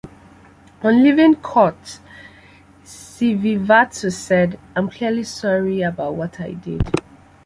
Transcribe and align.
On 0.81 1.03
leaving 1.03 1.35
court 1.35 1.99
Sivivatu 2.83 4.11
said 4.11 4.57
"I'm 4.75 4.89
clearly 4.89 5.21
sorry 5.23 5.83
about 5.83 6.15
what 6.15 6.39
I 6.39 6.53
did". 6.53 6.81